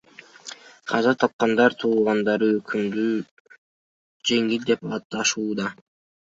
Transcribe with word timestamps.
Каза 0.93 1.11
тапкандардын 1.23 1.79
туугандары 1.83 2.47
өкүмдү 2.61 3.05
жеңил 4.31 4.67
деп 4.73 4.89
аташууда. 4.99 5.69